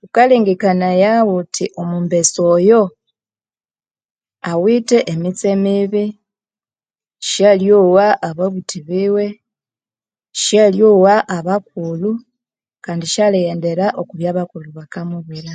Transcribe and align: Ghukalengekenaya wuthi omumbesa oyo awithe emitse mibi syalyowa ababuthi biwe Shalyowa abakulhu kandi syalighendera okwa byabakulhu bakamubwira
Ghukalengekenaya 0.00 1.12
wuthi 1.30 1.64
omumbesa 1.80 2.38
oyo 2.56 2.80
awithe 4.50 4.98
emitse 5.12 5.50
mibi 5.64 6.04
syalyowa 7.28 8.06
ababuthi 8.28 8.78
biwe 8.88 9.26
Shalyowa 10.42 11.14
abakulhu 11.36 12.10
kandi 12.84 13.04
syalighendera 13.12 13.86
okwa 14.00 14.14
byabakulhu 14.18 14.70
bakamubwira 14.78 15.52